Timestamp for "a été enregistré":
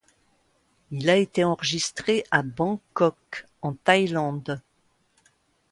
1.11-2.23